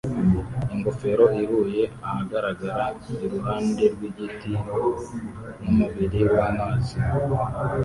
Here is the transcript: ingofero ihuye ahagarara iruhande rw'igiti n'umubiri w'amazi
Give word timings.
ingofero 0.73 1.25
ihuye 1.43 1.83
ahagarara 2.07 2.85
iruhande 3.23 3.83
rw'igiti 3.93 4.51
n'umubiri 5.63 6.19
w'amazi 6.33 6.95